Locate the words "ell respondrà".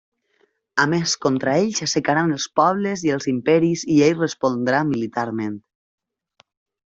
4.07-4.79